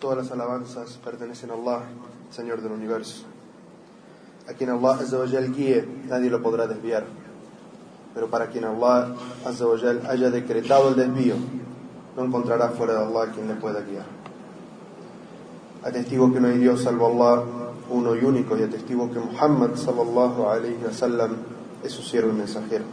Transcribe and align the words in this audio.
Todas 0.00 0.16
las 0.16 0.30
alabanzas 0.32 0.98
pertenecen 1.04 1.50
a 1.50 1.54
Allah, 1.54 1.82
Señor 2.30 2.62
del 2.62 2.72
universo. 2.72 3.24
A 4.48 4.54
quien 4.54 4.70
Allah 4.70 4.94
Azzawajal 4.94 5.52
guíe, 5.52 5.86
nadie 6.08 6.30
lo 6.30 6.40
podrá 6.40 6.66
desviar. 6.66 7.04
Pero 8.14 8.30
para 8.30 8.46
quien 8.46 8.64
Allah 8.64 9.14
Azzawajal 9.44 10.06
haya 10.08 10.30
decretado 10.30 10.88
el 10.88 10.96
desvío, 10.96 11.34
no 12.16 12.24
encontrará 12.24 12.70
fuera 12.70 12.94
de 12.94 12.98
Allah 13.00 13.30
quien 13.34 13.46
le 13.46 13.56
pueda 13.56 13.82
guiar. 13.82 14.06
Atestigo 15.84 16.32
que 16.32 16.40
no 16.40 16.48
hay 16.48 16.56
Dios 16.56 16.82
salvo 16.82 17.06
Allah, 17.08 17.44
uno 17.90 18.16
y 18.16 18.24
único, 18.24 18.56
y 18.56 18.62
atestigo 18.62 19.10
que 19.12 19.18
Muhammad 19.18 19.74
sallallahu 19.74 20.48
alayhi 20.48 20.82
wa 20.82 20.92
sallam 20.94 21.36
es 21.84 21.92
su 21.92 22.00
siervo 22.00 22.30
y 22.30 22.36
mensajero. 22.36 22.84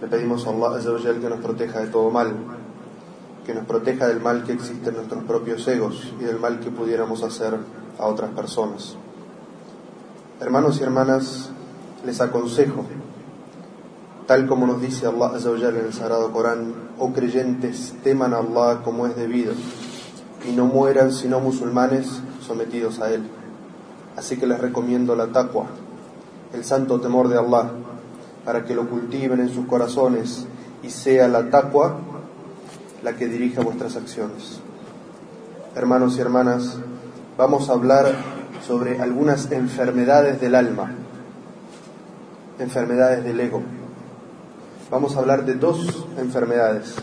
Le 0.00 0.06
pedimos 0.06 0.46
a 0.46 0.50
Allah 0.50 0.76
Azzawajal 0.76 1.20
que 1.20 1.28
nos 1.28 1.40
proteja 1.40 1.80
de 1.80 1.88
todo 1.88 2.10
mal, 2.10 2.32
que 3.44 3.54
nos 3.54 3.66
proteja 3.66 4.06
del 4.06 4.20
mal 4.20 4.44
que 4.44 4.52
existe 4.52 4.90
en 4.90 4.96
nuestros 4.96 5.24
propios 5.24 5.66
egos 5.68 6.12
y 6.20 6.24
del 6.24 6.38
mal 6.38 6.60
que 6.60 6.70
pudiéramos 6.70 7.22
hacer 7.22 7.56
a 7.98 8.06
otras 8.06 8.30
personas. 8.30 8.96
Hermanos 10.40 10.80
y 10.80 10.82
hermanas, 10.82 11.50
les 12.04 12.20
aconsejo, 12.20 12.84
tal 14.26 14.46
como 14.46 14.66
nos 14.66 14.80
dice 14.80 15.06
Allah 15.06 15.32
en 15.68 15.76
el 15.76 15.92
Sagrado 15.92 16.32
Corán, 16.32 16.72
oh 16.98 17.12
creyentes, 17.12 17.94
teman 18.02 18.34
a 18.34 18.38
Allah 18.38 18.82
como 18.84 19.06
es 19.06 19.16
debido 19.16 19.52
y 20.48 20.52
no 20.52 20.66
mueran 20.66 21.12
sino 21.12 21.40
musulmanes 21.40 22.20
sometidos 22.40 23.00
a 23.00 23.12
Él. 23.12 23.22
Así 24.16 24.36
que 24.36 24.46
les 24.46 24.60
recomiendo 24.60 25.16
la 25.16 25.28
taqwa, 25.28 25.66
el 26.52 26.64
santo 26.64 27.00
temor 27.00 27.28
de 27.28 27.38
Allah, 27.38 27.70
para 28.44 28.64
que 28.64 28.74
lo 28.74 28.88
cultiven 28.88 29.40
en 29.40 29.48
sus 29.48 29.66
corazones 29.66 30.46
y 30.82 30.90
sea 30.90 31.28
la 31.28 31.48
taqwa 31.50 31.98
la 33.02 33.16
que 33.16 33.26
dirija 33.26 33.62
vuestras 33.62 33.96
acciones. 33.96 34.60
Hermanos 35.74 36.16
y 36.16 36.20
hermanas, 36.20 36.78
vamos 37.36 37.68
a 37.68 37.72
hablar 37.72 38.14
sobre 38.66 39.00
algunas 39.00 39.50
enfermedades 39.50 40.40
del 40.40 40.54
alma, 40.54 40.92
enfermedades 42.58 43.24
del 43.24 43.40
ego. 43.40 43.62
Vamos 44.90 45.16
a 45.16 45.20
hablar 45.20 45.44
de 45.44 45.54
dos 45.54 46.06
enfermedades. 46.18 46.94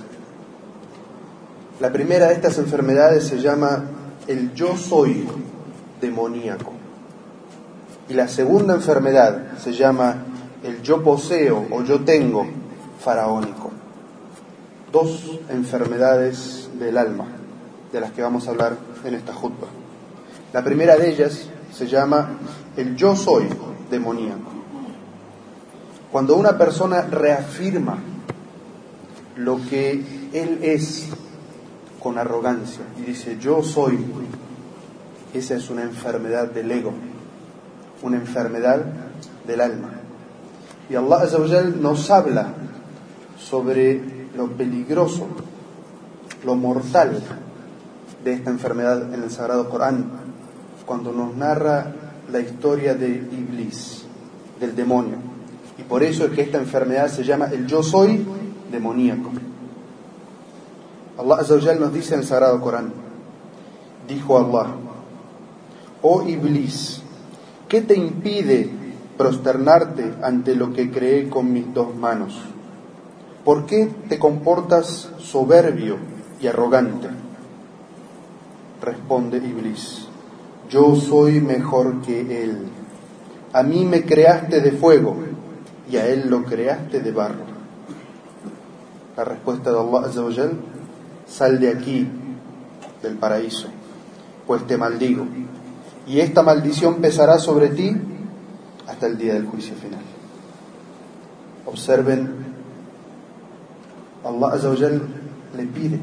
La 1.79 1.91
primera 1.91 2.27
de 2.27 2.33
estas 2.33 2.57
enfermedades 2.59 3.27
se 3.27 3.41
llama 3.41 3.85
el 4.27 4.53
yo 4.53 4.77
soy 4.77 5.27
demoníaco. 5.99 6.73
Y 8.07 8.13
la 8.13 8.27
segunda 8.27 8.75
enfermedad 8.75 9.57
se 9.57 9.73
llama 9.73 10.23
el 10.63 10.81
yo 10.81 11.03
poseo 11.03 11.65
o 11.71 11.83
yo 11.83 12.01
tengo 12.01 12.45
faraónico. 12.99 13.78
Dos 14.91 15.39
enfermedades 15.49 16.69
del 16.79 16.97
alma 16.97 17.25
de 17.91 17.99
las 17.99 18.11
que 18.11 18.23
vamos 18.23 18.47
a 18.47 18.51
hablar 18.51 18.75
en 19.03 19.13
esta 19.13 19.33
jutba. 19.33 19.67
La 20.51 20.63
primera 20.63 20.97
de 20.97 21.09
ellas 21.11 21.47
se 21.71 21.87
llama 21.87 22.31
el 22.75 22.95
yo 22.95 23.15
soy 23.15 23.47
demoníaco. 23.91 24.51
Cuando 26.11 26.35
una 26.35 26.57
persona 26.57 27.01
reafirma 27.01 27.99
lo 29.37 29.59
que 29.69 29.91
él 30.33 30.59
es 30.63 31.07
con 32.01 32.17
arrogancia 32.17 32.81
y 32.97 33.03
dice 33.03 33.37
yo 33.39 33.61
soy, 33.61 34.03
esa 35.33 35.55
es 35.55 35.69
una 35.69 35.83
enfermedad 35.83 36.47
del 36.47 36.71
ego, 36.71 36.93
una 38.01 38.17
enfermedad 38.17 38.83
del 39.45 39.61
alma. 39.61 39.91
Y 40.89 40.95
Allah 40.95 41.27
nos 41.79 42.09
habla 42.09 42.53
sobre 43.37 44.18
lo 44.35 44.47
peligroso, 44.47 45.27
lo 46.43 46.55
mortal 46.55 47.21
de 48.23 48.33
esta 48.33 48.49
enfermedad 48.49 49.13
en 49.13 49.23
el 49.23 49.31
Sagrado 49.31 49.69
Corán, 49.69 50.05
cuando 50.85 51.11
nos 51.11 51.35
narra 51.35 51.93
la 52.31 52.39
historia 52.39 52.95
de 52.95 53.07
Iblis, 53.07 54.05
del 54.59 54.75
demonio. 54.75 55.17
Y 55.77 55.83
por 55.83 56.03
eso 56.03 56.25
es 56.25 56.31
que 56.31 56.41
esta 56.41 56.57
enfermedad 56.57 57.07
se 57.07 57.23
llama 57.23 57.45
el 57.45 57.65
yo 57.65 57.81
soy 57.81 58.25
demoníaco. 58.71 59.31
Allah 61.17 61.35
Azzawajal 61.35 61.79
nos 61.79 61.93
dice 61.93 62.13
en 62.13 62.21
el 62.21 62.25
Sagrado 62.25 62.61
Corán, 62.61 62.93
dijo 64.07 64.37
Allah, 64.37 64.75
oh 66.01 66.23
Iblis, 66.27 67.01
¿qué 67.67 67.81
te 67.81 67.95
impide 67.95 68.69
prosternarte 69.17 70.13
ante 70.23 70.55
lo 70.55 70.71
que 70.71 70.89
creé 70.89 71.29
con 71.29 71.51
mis 71.51 71.73
dos 71.73 71.95
manos? 71.95 72.39
¿Por 73.49 73.65
qué 73.65 73.89
te 74.07 74.19
comportas 74.19 75.09
soberbio 75.17 75.97
y 76.39 76.45
arrogante? 76.45 77.07
Responde 78.79 79.37
Iblis, 79.37 80.05
yo 80.69 80.95
soy 80.95 81.41
mejor 81.41 81.99
que 82.03 82.43
él. 82.43 82.67
A 83.51 83.63
mí 83.63 83.85
me 83.85 84.05
creaste 84.05 84.61
de 84.61 84.71
fuego 84.73 85.15
y 85.89 85.97
a 85.97 86.05
él 86.05 86.29
lo 86.29 86.45
creaste 86.45 86.99
de 86.99 87.11
barro. 87.11 87.45
La 89.17 89.23
respuesta 89.23 89.71
de 89.71 89.79
Allah 89.79 90.51
sal 91.25 91.59
de 91.59 91.69
aquí, 91.69 92.07
del 93.01 93.15
paraíso, 93.15 93.69
pues 94.45 94.67
te 94.67 94.77
maldigo. 94.77 95.25
Y 96.05 96.19
esta 96.19 96.43
maldición 96.43 97.01
pesará 97.01 97.39
sobre 97.39 97.69
ti 97.69 97.97
hasta 98.85 99.07
el 99.07 99.17
día 99.17 99.33
del 99.33 99.47
juicio 99.47 99.73
final. 99.73 100.01
Observen, 101.65 102.48
Allah 104.23 104.53
Azzawajal 104.53 105.01
le 105.57 105.65
pide 105.65 105.99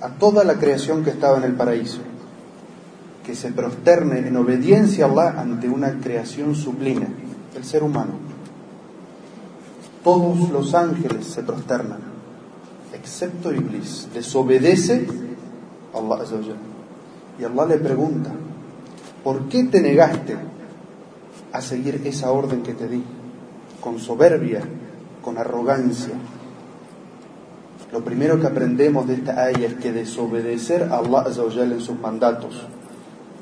a 0.00 0.08
toda 0.10 0.44
la 0.44 0.54
creación 0.54 1.04
que 1.04 1.10
estaba 1.10 1.38
en 1.38 1.44
el 1.44 1.54
paraíso 1.54 2.00
que 3.24 3.34
se 3.34 3.50
prosterne 3.52 4.18
en 4.18 4.36
obediencia 4.36 5.06
a 5.06 5.08
Allah 5.08 5.40
ante 5.40 5.68
una 5.68 5.98
creación 5.98 6.54
sublime, 6.54 7.06
el 7.56 7.64
ser 7.64 7.82
humano. 7.82 8.12
Todos 10.04 10.50
los 10.50 10.74
ángeles 10.74 11.24
se 11.26 11.42
prosternan, 11.42 12.00
excepto 12.92 13.52
Iblis, 13.52 14.08
desobedece 14.12 15.06
a 15.94 15.98
Allah 15.98 16.22
Azzawajal. 16.22 16.56
Y 17.40 17.44
Allah 17.44 17.66
le 17.66 17.78
pregunta, 17.78 18.30
¿por 19.24 19.48
qué 19.48 19.64
te 19.64 19.80
negaste 19.80 20.36
a 21.50 21.60
seguir 21.62 22.02
esa 22.04 22.30
orden 22.30 22.62
que 22.62 22.74
te 22.74 22.86
di? 22.86 23.02
Con 23.80 23.98
soberbia, 23.98 24.60
con 25.24 25.38
arrogancia. 25.38 26.14
Lo 27.92 28.04
primero 28.04 28.40
que 28.40 28.46
aprendemos 28.46 29.06
de 29.06 29.14
esta 29.14 29.44
ayah 29.44 29.68
es 29.68 29.74
que 29.74 29.92
desobedecer 29.92 30.82
a 30.90 30.98
Allah 30.98 31.24
en 31.26 31.80
sus 31.80 31.98
mandatos, 31.98 32.66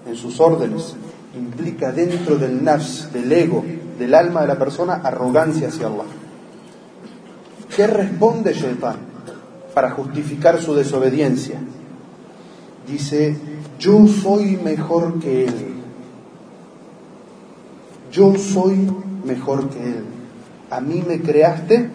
en 0.06 0.14
sus 0.14 0.38
órdenes, 0.40 0.94
implica 1.34 1.90
dentro 1.90 2.36
del 2.36 2.62
nafs, 2.62 3.12
del 3.12 3.32
ego, 3.32 3.64
del 3.98 4.14
alma 4.14 4.42
de 4.42 4.48
la 4.48 4.58
persona, 4.58 5.00
arrogancia 5.02 5.68
hacia 5.68 5.86
Allah. 5.86 6.04
¿Qué 7.74 7.86
responde 7.86 8.52
Shaitan 8.52 8.96
para 9.74 9.92
justificar 9.92 10.60
su 10.60 10.74
desobediencia? 10.74 11.58
Dice, 12.86 13.36
yo 13.78 14.06
soy 14.06 14.58
mejor 14.58 15.18
que 15.18 15.46
él. 15.46 15.74
Yo 18.10 18.34
soy 18.36 18.90
mejor 19.24 19.70
que 19.70 19.82
él. 19.82 20.11
A 20.72 20.80
mí 20.80 21.04
me 21.06 21.20
creaste 21.20 21.90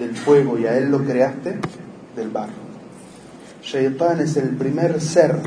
del 0.00 0.16
fuego 0.16 0.58
y 0.58 0.64
a 0.64 0.78
él 0.78 0.90
lo 0.90 1.04
creaste 1.04 1.58
del 2.16 2.30
barro. 2.30 2.54
Shaitan 3.62 4.20
es 4.20 4.38
el 4.38 4.56
primer 4.56 5.02
ser 5.02 5.38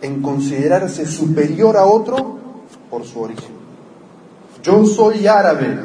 en 0.00 0.22
considerarse 0.22 1.04
superior 1.04 1.76
a 1.76 1.86
otro 1.86 2.38
por 2.88 3.04
su 3.04 3.20
origen. 3.20 3.50
Yo 4.62 4.86
soy 4.86 5.26
árabe, 5.26 5.76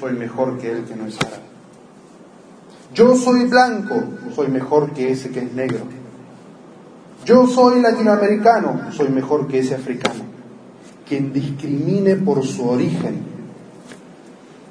soy 0.00 0.14
mejor 0.14 0.56
que 0.56 0.70
él 0.70 0.84
que 0.84 0.96
no 0.96 1.04
es 1.04 1.18
árabe. 1.20 1.42
Yo 2.94 3.14
soy 3.14 3.44
blanco, 3.44 4.02
soy 4.34 4.48
mejor 4.48 4.92
que 4.94 5.12
ese 5.12 5.28
que 5.28 5.40
es 5.40 5.52
negro. 5.52 5.80
Yo 7.26 7.46
soy 7.46 7.82
latinoamericano, 7.82 8.90
soy 8.90 9.10
mejor 9.10 9.48
que 9.48 9.58
ese 9.58 9.74
africano. 9.74 10.24
Quien 11.06 11.30
discrimine 11.30 12.16
por 12.16 12.42
su 12.42 12.66
origen 12.66 13.35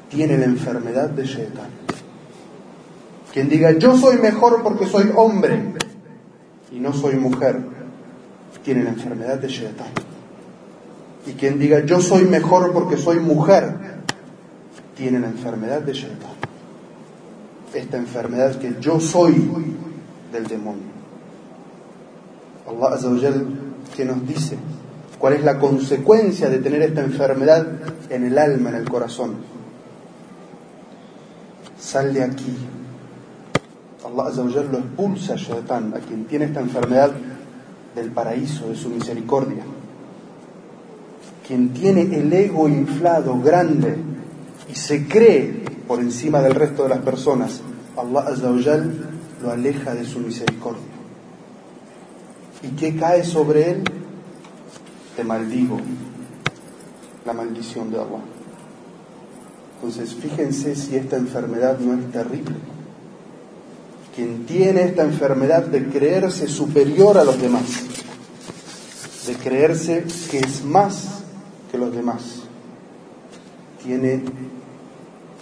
tiene 0.10 0.38
la 0.38 0.46
enfermedad 0.46 1.10
de 1.10 1.26
Shaitan. 1.26 1.70
Quien 3.34 3.50
diga 3.50 3.72
yo 3.74 3.98
soy 3.98 4.18
mejor 4.18 4.64
porque 4.64 4.86
soy 4.88 5.12
hombre 5.16 5.74
y 6.72 6.80
no 6.80 6.94
soy 6.94 7.16
mujer, 7.16 7.60
tiene 8.64 8.84
la 8.84 8.92
enfermedad 8.92 9.38
de 9.38 9.48
Shaitan. 9.48 9.88
Y 11.26 11.32
quien 11.34 11.60
diga 11.60 11.84
yo 11.86 12.00
soy 12.02 12.26
mejor 12.26 12.72
porque 12.72 12.98
soy 12.98 13.20
mujer, 13.20 13.74
tiene 14.96 15.20
la 15.20 15.28
enfermedad 15.28 15.82
de 15.82 15.94
Shaitan. 15.94 16.36
Esta 17.74 17.98
enfermedad 17.98 18.58
que 18.58 18.76
yo 18.80 19.00
soy 19.00 19.50
del 20.32 20.48
demonio. 20.48 20.96
Allah 22.68 22.98
que 23.96 24.06
nos 24.06 24.28
dice 24.28 24.58
cuál 25.20 25.34
es 25.34 25.44
la 25.44 25.60
consecuencia 25.60 26.50
de 26.50 26.60
tener 26.60 26.82
esta 26.82 27.02
enfermedad 27.02 27.68
en 28.10 28.26
el 28.26 28.38
alma, 28.38 28.70
en 28.70 28.76
el 28.76 28.90
corazón. 28.90 29.36
Sal 31.80 32.14
de 32.14 32.24
aquí. 32.24 32.56
Allah 34.06 34.28
Azzawajal 34.30 34.72
lo 34.72 34.78
expulsa 34.80 35.34
a 35.34 35.78
a 35.78 36.00
quien 36.00 36.26
tiene 36.26 36.46
esta 36.46 36.60
enfermedad 36.60 37.12
del 37.96 38.12
paraíso, 38.12 38.68
de 38.70 38.76
su 38.76 38.90
misericordia. 38.90 39.64
Quien 41.48 41.74
tiene 41.74 42.02
el 42.02 42.32
ego 42.32 42.68
inflado, 42.68 43.40
grande, 43.40 43.98
y 44.70 44.76
se 44.76 45.08
cree 45.08 45.64
por 45.88 46.00
encima 46.00 46.42
del 46.42 46.56
resto 46.56 46.84
de 46.84 46.90
las 46.90 47.00
personas, 47.00 47.62
Allah 47.98 48.22
Azzawajal 48.28 48.94
lo 49.42 49.52
aleja 49.52 49.94
de 49.94 50.06
su 50.06 50.20
misericordia. 50.20 50.82
¿Y 52.64 52.70
qué 52.70 52.96
cae 52.96 53.24
sobre 53.24 53.72
él? 53.72 53.84
Te 55.16 55.24
maldigo, 55.24 55.78
la 57.26 57.34
maldición 57.34 57.92
de 57.92 57.98
Allah. 57.98 58.35
Entonces, 59.76 60.16
fíjense 60.16 60.76
si 60.76 60.96
esta 60.96 61.18
enfermedad 61.18 61.80
no 61.80 62.00
es 62.00 62.12
terrible. 62.12 62.56
Quien 64.16 64.46
tiene 64.46 64.84
esta 64.84 65.04
enfermedad 65.04 65.66
de 65.66 65.88
creerse 65.90 66.48
superior 66.48 67.18
a 67.18 67.24
los 67.24 67.40
demás, 67.40 67.66
de 69.28 69.36
creerse 69.36 70.06
que 70.32 70.40
es 70.40 70.64
más 70.64 71.24
que 71.72 71.78
los 71.78 71.94
demás, 71.94 72.44
tiene 73.84 74.24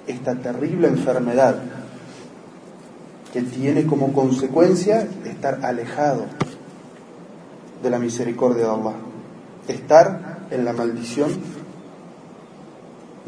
esta 0.07 0.35
terrible 0.35 0.87
enfermedad 0.87 1.61
que 3.31 3.41
tiene 3.43 3.85
como 3.85 4.11
consecuencia 4.11 5.07
estar 5.25 5.63
alejado 5.63 6.25
de 7.81 7.89
la 7.89 7.99
misericordia 7.99 8.65
de 8.65 8.71
Allah, 8.71 8.95
estar 9.67 10.39
en 10.49 10.65
la 10.65 10.73
maldición 10.73 11.31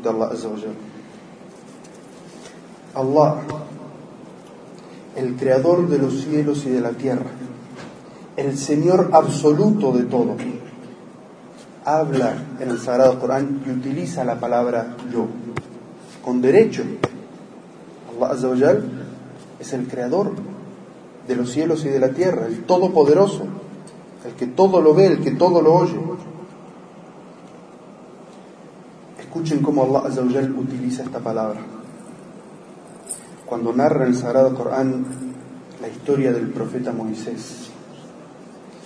de 0.01 0.10
Allah 0.10 0.30
Allah, 2.95 3.42
el 5.15 5.36
creador 5.36 5.88
de 5.89 5.97
los 5.97 6.21
cielos 6.21 6.65
y 6.65 6.69
de 6.69 6.81
la 6.81 6.92
tierra, 6.92 7.30
el 8.38 8.57
Señor 8.57 9.09
absoluto 9.12 9.92
de 9.92 10.03
todo, 10.03 10.36
habla 11.83 12.36
en 12.59 12.69
el 12.69 12.80
Sagrado 12.80 13.19
Corán 13.19 13.62
y 13.65 13.69
utiliza 13.69 14.24
la 14.24 14.39
palabra 14.39 14.95
yo, 15.12 15.27
con 16.24 16.42
derecho. 16.42 16.83
Allah 18.19 18.77
es 19.59 19.74
el 19.74 19.88
creador 19.88 20.31
de 21.27 21.36
los 21.36 21.51
cielos 21.51 21.83
y 21.86 21.89
de 21.89 22.00
la 22.00 22.09
tierra, 22.09 22.48
el 22.48 22.63
todopoderoso, 22.63 23.45
el 24.25 24.33
que 24.33 24.48
todo 24.48 24.81
lo 24.81 24.94
ve, 24.94 25.07
el 25.07 25.19
que 25.19 25.31
todo 25.31 25.62
lo 25.62 25.74
oye. 25.74 26.00
Escuchen 29.19 29.62
cómo 29.62 29.83
Allah 29.83 30.21
utiliza 30.57 31.03
esta 31.03 31.19
palabra 31.19 31.75
cuando 33.45 33.74
narra 33.74 34.06
el 34.06 34.15
Sagrado 34.15 34.56
Corán 34.56 35.06
la 35.81 35.88
historia 35.88 36.31
del 36.31 36.50
profeta 36.50 36.92
Moisés. 36.92 37.69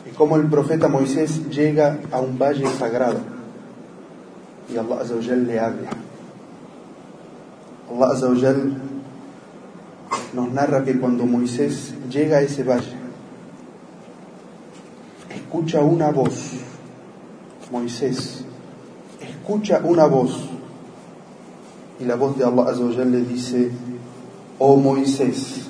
Y 0.05 0.11
cómo 0.11 0.37
el 0.37 0.47
profeta 0.47 0.87
Moisés 0.87 1.49
llega 1.49 1.99
a 2.11 2.19
un 2.19 2.37
valle 2.37 2.67
sagrado 2.77 3.19
y 4.73 4.77
Allah 4.77 5.01
Azzawajal 5.01 5.47
le 5.47 5.59
habla. 5.59 5.89
Allah 7.89 8.07
Azzawajal 8.13 8.73
nos 10.33 10.51
narra 10.51 10.83
que 10.83 10.99
cuando 10.99 11.25
Moisés 11.25 11.93
llega 12.09 12.37
a 12.37 12.41
ese 12.41 12.63
valle, 12.63 12.93
escucha 15.33 15.81
una 15.81 16.11
voz, 16.11 16.51
Moisés, 17.71 18.43
escucha 19.19 19.81
una 19.83 20.05
voz, 20.05 20.39
y 21.99 22.05
la 22.05 22.15
voz 22.15 22.37
de 22.37 22.45
Allah 22.45 22.69
Azzawajal 22.69 23.11
le 23.11 23.21
dice, 23.21 23.71
oh 24.59 24.75
Moisés, 24.75 25.61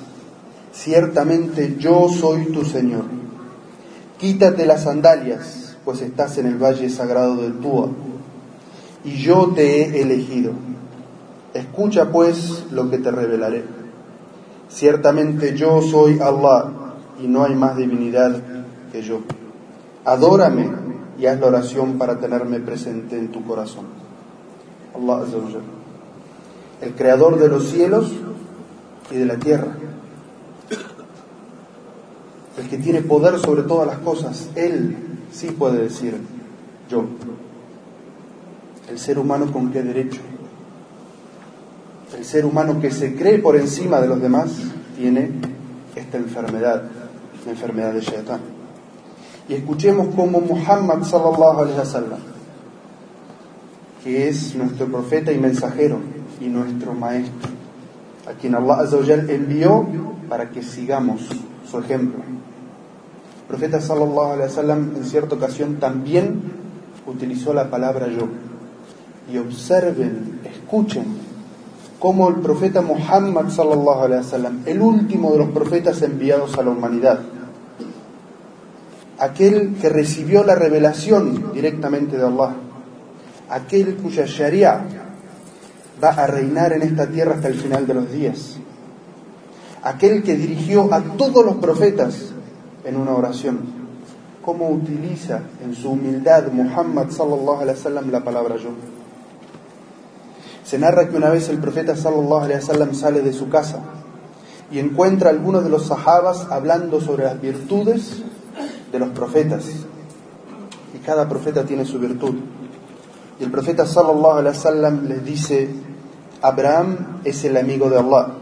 ciertamente 0.72 1.76
yo 1.78 2.08
soy 2.08 2.46
tu 2.46 2.64
Señor. 2.64 3.04
Quítate 4.18 4.66
las 4.66 4.82
sandalias, 4.82 5.76
pues 5.84 6.02
estás 6.02 6.36
en 6.38 6.46
el 6.46 6.62
valle 6.62 6.90
sagrado 6.90 7.36
del 7.36 7.54
Túa, 7.54 7.88
y 9.04 9.16
yo 9.16 9.52
te 9.54 9.82
he 9.82 10.02
elegido. 10.02 10.52
Escucha 11.54 12.10
pues 12.12 12.66
lo 12.70 12.90
que 12.90 12.98
te 12.98 13.10
revelaré. 13.10 13.64
Ciertamente 14.68 15.56
yo 15.56 15.80
soy 15.80 16.18
Allah, 16.20 16.70
y 17.22 17.28
no 17.28 17.44
hay 17.44 17.54
más 17.54 17.76
divinidad 17.76 18.42
que 18.92 19.02
yo. 19.02 19.20
Adórame 20.04 20.70
y 21.18 21.26
haz 21.26 21.38
la 21.38 21.46
oración 21.46 21.98
para 21.98 22.18
tenerme 22.18 22.60
presente 22.60 23.18
en 23.18 23.28
tu 23.28 23.44
corazón. 23.44 23.84
Allah 24.94 25.24
El 26.80 26.94
creador 26.94 27.38
de 27.38 27.48
los 27.48 27.68
cielos 27.68 28.12
y 29.10 29.16
de 29.16 29.26
la 29.26 29.36
tierra. 29.36 29.74
El 32.58 32.68
que 32.68 32.78
tiene 32.78 33.02
poder 33.02 33.38
sobre 33.38 33.62
todas 33.62 33.86
las 33.86 33.98
cosas, 33.98 34.50
Él 34.54 34.96
sí 35.32 35.48
puede 35.48 35.82
decir 35.82 36.16
yo. 36.88 37.04
El 38.88 38.98
ser 38.98 39.18
humano 39.18 39.52
con 39.52 39.70
qué 39.70 39.82
derecho. 39.82 40.20
El 42.16 42.24
ser 42.24 42.44
humano 42.44 42.80
que 42.80 42.90
se 42.90 43.14
cree 43.14 43.38
por 43.38 43.56
encima 43.56 44.00
de 44.00 44.08
los 44.08 44.20
demás 44.20 44.50
tiene 44.96 45.30
esta 45.94 46.18
enfermedad, 46.18 46.82
la 47.44 47.50
enfermedad 47.52 47.92
de 47.92 48.00
Shaitan. 48.00 48.40
Y 49.48 49.54
escuchemos 49.54 50.14
cómo 50.14 50.40
Muhammad 50.40 51.02
sallallahu 51.02 51.60
alaihi 51.60 51.78
wasallam, 51.78 52.20
que 54.04 54.28
es 54.28 54.54
nuestro 54.54 54.86
profeta 54.86 55.32
y 55.32 55.38
mensajero 55.38 55.98
y 56.40 56.46
nuestro 56.46 56.94
maestro, 56.94 57.49
a 58.30 58.34
quien 58.34 58.54
Allah 58.54 58.86
envió 59.28 59.86
para 60.28 60.50
que 60.50 60.62
sigamos 60.62 61.28
su 61.68 61.78
ejemplo. 61.78 62.20
El 62.22 63.46
profeta 63.48 63.80
sallallahu 63.80 64.32
alaihi 64.32 64.48
wasallam 64.48 64.96
en 64.96 65.04
cierta 65.04 65.34
ocasión 65.34 65.76
también 65.76 66.40
utilizó 67.06 67.52
la 67.52 67.68
palabra 67.68 68.06
yo. 68.06 68.28
Y 69.32 69.38
observen, 69.38 70.40
escuchen 70.44 71.04
cómo 71.98 72.28
el 72.28 72.36
profeta 72.36 72.80
Muhammad 72.80 73.48
sallallahu 73.48 74.04
alaihi 74.04 74.22
wasallam, 74.22 74.62
el 74.66 74.80
último 74.80 75.32
de 75.32 75.38
los 75.38 75.48
profetas 75.48 76.00
enviados 76.02 76.56
a 76.56 76.62
la 76.62 76.70
humanidad, 76.70 77.20
aquel 79.18 79.74
que 79.74 79.88
recibió 79.88 80.44
la 80.44 80.54
revelación 80.54 81.52
directamente 81.52 82.16
de 82.16 82.26
Allah, 82.26 82.54
aquel 83.48 83.96
cuya 83.96 84.24
sharia 84.26 85.09
va 86.02 86.10
a 86.10 86.26
reinar 86.26 86.72
en 86.72 86.82
esta 86.82 87.06
tierra 87.06 87.34
hasta 87.34 87.48
el 87.48 87.54
final 87.54 87.86
de 87.86 87.94
los 87.94 88.10
días. 88.10 88.56
Aquel 89.82 90.22
que 90.22 90.36
dirigió 90.36 90.92
a 90.92 91.00
todos 91.00 91.44
los 91.44 91.56
profetas 91.56 92.32
en 92.84 92.96
una 92.96 93.12
oración. 93.12 93.80
¿Cómo 94.44 94.70
utiliza 94.70 95.42
en 95.62 95.74
su 95.74 95.90
humildad 95.90 96.50
Muhammad 96.52 97.10
sallallahu 97.10 97.60
alaihi 97.60 97.78
wasallam 97.78 98.10
la 98.10 98.24
palabra 98.24 98.56
yo? 98.56 98.70
Se 100.64 100.78
narra 100.78 101.08
que 101.08 101.16
una 101.16 101.30
vez 101.30 101.48
el 101.48 101.58
profeta 101.58 101.94
sallallahu 101.94 102.44
alaihi 102.44 102.60
wasallam 102.60 102.94
sale 102.94 103.20
de 103.20 103.32
su 103.32 103.48
casa 103.48 103.80
y 104.70 104.78
encuentra 104.78 105.28
a 105.28 105.32
algunos 105.32 105.64
de 105.64 105.70
los 105.70 105.86
sahabas 105.86 106.46
hablando 106.50 107.00
sobre 107.00 107.24
las 107.24 107.40
virtudes 107.40 108.22
de 108.92 108.98
los 108.98 109.10
profetas. 109.10 109.64
Y 110.94 110.98
cada 110.98 111.28
profeta 111.28 111.64
tiene 111.64 111.84
su 111.84 111.98
virtud. 111.98 112.36
Y 113.38 113.44
el 113.44 113.50
profeta 113.50 113.86
sallallahu 113.86 114.38
alaihi 114.38 114.56
wasallam 114.56 115.06
les 115.06 115.24
dice, 115.24 115.68
Abraham 116.42 117.20
es 117.24 117.44
el 117.44 117.56
amigo 117.56 117.90
de 117.90 117.98
Allah 117.98 118.34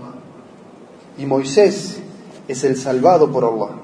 y 1.19 1.27
Moisés 1.27 2.01
es 2.47 2.65
el 2.65 2.77
salvado 2.77 3.31
por 3.31 3.45
Allah. 3.45 3.77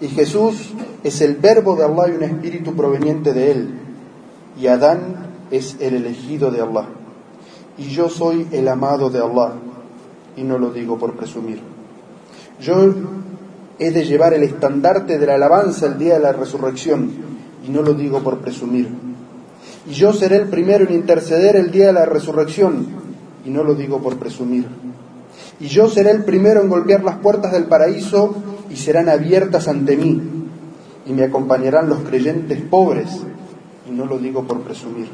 Y 0.00 0.08
Jesús 0.08 0.72
es 1.04 1.20
el 1.20 1.36
verbo 1.36 1.76
de 1.76 1.84
Allah 1.84 2.08
y 2.08 2.16
un 2.16 2.22
espíritu 2.22 2.74
proveniente 2.74 3.34
de 3.34 3.50
él. 3.52 3.78
Y 4.58 4.66
Adán 4.66 5.34
es 5.50 5.76
el 5.78 5.94
elegido 5.94 6.50
de 6.50 6.62
Allah. 6.62 6.86
Y 7.76 7.88
yo 7.88 8.08
soy 8.08 8.48
el 8.50 8.66
amado 8.68 9.10
de 9.10 9.20
Allah. 9.20 9.52
Y 10.36 10.42
no 10.42 10.58
lo 10.58 10.70
digo 10.70 10.98
por 10.98 11.14
presumir. 11.14 11.60
Yo 12.58 12.94
he 13.78 13.90
de 13.90 14.04
llevar 14.04 14.32
el 14.32 14.42
estandarte 14.42 15.18
de 15.18 15.26
la 15.26 15.34
alabanza 15.34 15.86
el 15.86 15.98
día 15.98 16.14
de 16.14 16.20
la 16.20 16.32
resurrección. 16.32 17.10
Y 17.66 17.70
no 17.70 17.82
lo 17.82 17.92
digo 17.92 18.20
por 18.20 18.38
presumir. 18.38 18.88
Y 19.86 19.92
yo 19.92 20.14
seré 20.14 20.36
el 20.36 20.48
primero 20.48 20.86
en 20.86 20.94
interceder 20.94 21.56
el 21.56 21.70
día 21.70 21.88
de 21.88 21.92
la 21.92 22.06
resurrección 22.06 23.00
y 23.44 23.50
no 23.50 23.64
lo 23.64 23.74
digo 23.74 23.98
por 23.98 24.16
presumir. 24.16 24.66
Y 25.58 25.66
yo 25.66 25.88
seré 25.88 26.10
el 26.10 26.24
primero 26.24 26.60
en 26.62 26.68
golpear 26.68 27.04
las 27.04 27.16
puertas 27.16 27.52
del 27.52 27.64
paraíso 27.64 28.34
y 28.70 28.76
serán 28.76 29.08
abiertas 29.08 29.68
ante 29.68 29.96
mí, 29.96 30.20
y 31.06 31.12
me 31.12 31.24
acompañarán 31.24 31.88
los 31.88 32.00
creyentes 32.00 32.60
pobres, 32.62 33.20
y 33.88 33.92
no 33.92 34.06
lo 34.06 34.18
digo 34.18 34.44
por 34.44 34.60
presumir. 34.60 35.08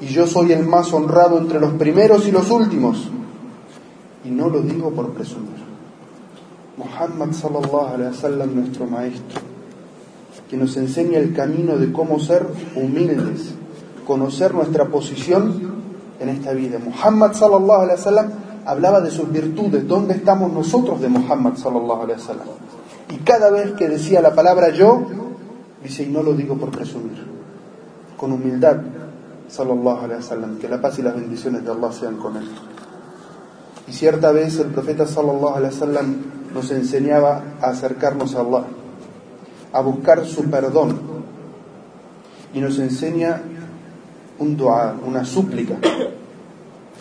Y 0.00 0.06
yo 0.06 0.26
soy 0.26 0.52
el 0.52 0.64
más 0.64 0.92
honrado 0.92 1.38
entre 1.38 1.60
los 1.60 1.74
primeros 1.74 2.26
y 2.26 2.32
los 2.32 2.50
últimos, 2.50 3.08
y 4.24 4.30
no 4.30 4.48
lo 4.48 4.60
digo 4.60 4.90
por 4.90 5.12
presumir. 5.12 5.64
Muhammad 6.76 7.32
sallallahu 7.32 7.94
alaihi 7.94 8.10
wasallam, 8.10 8.54
nuestro 8.54 8.86
maestro, 8.86 9.40
que 10.50 10.56
nos 10.56 10.76
enseña 10.76 11.18
el 11.18 11.32
camino 11.32 11.76
de 11.76 11.92
cómo 11.92 12.18
ser 12.18 12.46
humildes, 12.74 13.54
conocer 14.06 14.52
nuestra 14.52 14.86
posición 14.86 15.72
en 16.20 16.28
esta 16.28 16.52
vida. 16.52 16.78
Muhammad 16.78 17.32
sallallahu 17.32 17.82
alaihi 17.82 17.98
wasallam 17.98 18.30
hablaba 18.66 19.00
de 19.00 19.10
sus 19.10 19.30
virtudes, 19.30 19.86
¿dónde 19.86 20.14
estamos 20.14 20.52
nosotros 20.52 21.00
de 21.00 21.08
Muhammad 21.08 21.56
sallallahu 21.56 22.02
alaihi 22.02 22.20
wasallam? 22.20 22.46
Y 23.10 23.16
cada 23.18 23.50
vez 23.50 23.72
que 23.72 23.88
decía 23.88 24.20
la 24.20 24.34
palabra 24.34 24.70
yo, 24.70 25.02
dice, 25.82 26.04
y 26.04 26.06
no 26.06 26.22
lo 26.22 26.32
digo 26.32 26.56
por 26.56 26.70
presumir, 26.70 27.24
con 28.16 28.32
humildad, 28.32 28.78
sallallahu 29.48 30.04
alaihi 30.04 30.22
wasallam, 30.22 30.58
que 30.58 30.68
la 30.68 30.80
paz 30.80 30.98
y 30.98 31.02
las 31.02 31.14
bendiciones 31.14 31.64
de 31.64 31.70
Allah 31.70 31.92
sean 31.92 32.16
con 32.16 32.36
él. 32.36 32.48
Y 33.86 33.92
cierta 33.92 34.32
vez 34.32 34.58
el 34.58 34.68
profeta 34.68 35.06
sallallahu 35.06 35.56
alaihi 35.56 35.74
wasallam 35.74 36.16
nos 36.54 36.70
enseñaba 36.70 37.42
a 37.60 37.70
acercarnos 37.70 38.34
a 38.34 38.40
Allah, 38.40 38.64
a 39.72 39.80
buscar 39.82 40.24
su 40.24 40.44
perdón. 40.44 41.14
Y 42.54 42.60
nos 42.60 42.78
enseña 42.78 43.42
un 44.38 44.56
dua, 44.56 44.96
una 45.06 45.24
súplica, 45.24 45.76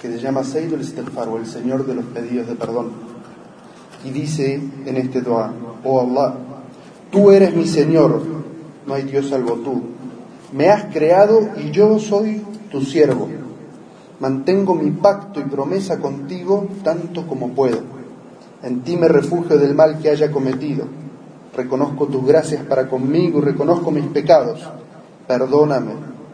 que 0.02 0.08
se 0.08 0.20
llama 0.20 0.44
Sayyidul 0.44 0.82
Istighfar, 0.82 1.28
o 1.30 1.38
el 1.38 1.46
Señor 1.46 1.86
de 1.86 1.96
los 1.96 2.06
pedidos 2.06 2.48
de 2.48 2.56
perdón. 2.56 2.92
Y 4.04 4.12
dice 4.12 4.62
en 4.86 4.98
este 4.98 5.22
dua, 5.22 5.54
oh 5.84 6.02
Allah, 6.02 6.36
tú 7.12 7.32
eres 7.32 7.56
mi 7.56 7.66
Señor, 7.66 8.22
no 8.86 8.94
hay 8.94 9.04
Dios 9.04 9.30
salvo 9.30 9.54
tú. 9.56 9.82
Me 10.52 10.70
has 10.70 10.86
creado 10.94 11.50
y 11.58 11.72
yo 11.72 11.98
soy 12.00 12.44
tu 12.70 12.82
siervo 12.82 13.28
Mantengo 14.24 14.74
mi 14.74 14.90
pacto 14.92 15.42
y 15.42 15.44
promesa 15.44 16.00
contigo 16.00 16.68
tanto 16.82 17.28
como 17.28 17.50
puedo. 17.50 17.80
En 18.62 18.80
ti 18.80 18.96
me 18.96 19.10
refugio 19.10 19.58
del 19.58 19.76
mal 19.76 20.00
que 20.00 20.10
haya 20.10 20.32
cometido. 20.32 20.86
Reconozco 21.54 22.08
tus 22.08 22.26
gracias 22.26 22.64
para 22.64 22.88
conmigo 22.88 23.40
y 23.40 23.42
reconozco 23.42 23.92
mis 23.92 24.06
pecados. 24.06 24.66
Perdóname, 25.28 25.92